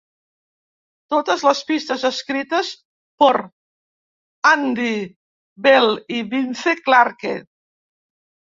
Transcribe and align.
Totes 1.13 1.43
les 1.47 1.59
pistes 1.71 2.05
escrites 2.09 2.71
por 3.23 3.39
Andy 4.53 4.97
Bell 5.69 5.89
i 6.21 6.25
Vince 6.33 6.75
Clarke. 6.89 7.37